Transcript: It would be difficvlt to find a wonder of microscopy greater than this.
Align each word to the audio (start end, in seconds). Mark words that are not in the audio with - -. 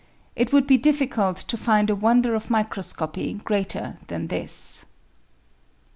It 0.35 0.51
would 0.51 0.65
be 0.65 0.79
difficvlt 0.79 1.45
to 1.45 1.55
find 1.55 1.87
a 1.91 1.95
wonder 1.95 2.33
of 2.33 2.49
microscopy 2.49 3.35
greater 3.35 3.99
than 4.07 4.29
this. 4.29 4.85